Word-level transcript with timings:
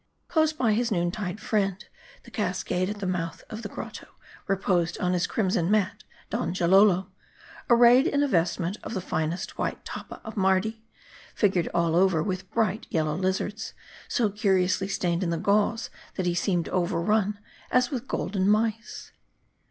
Close 0.27 0.51
by 0.51 0.73
his 0.73 0.91
noon 0.91 1.11
tide 1.11 1.39
friend, 1.39 1.85
the 2.23 2.31
cascade 2.31 2.89
.at 2.89 2.97
the 2.97 3.05
mouth 3.05 3.43
of 3.51 3.61
the 3.61 3.69
grotto, 3.69 4.07
reposed 4.47 4.97
on 4.99 5.13
his 5.13 5.27
crimson 5.27 5.69
mat, 5.69 6.03
Donjalolo: 6.31 7.11
ar 7.69 7.77
rayed 7.77 8.07
in 8.07 8.23
a 8.23 8.27
vestment 8.27 8.77
of 8.81 8.95
the 8.95 8.99
finest 8.99 9.59
white 9.59 9.85
tappa 9.85 10.19
of 10.23 10.35
Mardi, 10.35 10.83
fig 11.35 11.53
ured 11.53 11.67
all 11.71 11.95
over 11.95 12.23
with 12.23 12.49
bright 12.49 12.87
yellow 12.89 13.13
lizards, 13.15 13.75
so 14.07 14.31
curiously 14.31 14.87
stained 14.87 15.21
in 15.21 15.29
the 15.29 15.37
gauze, 15.37 15.91
that 16.15 16.25
he 16.25 16.33
seemed 16.33 16.67
overrun, 16.69 17.37
as 17.69 17.91
with 17.91 18.07
golden 18.07 18.49
mice. 18.49 19.11